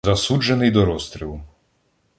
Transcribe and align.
Засуджений 0.05 0.71
до 0.71 0.85
розстрілу. 0.85 1.41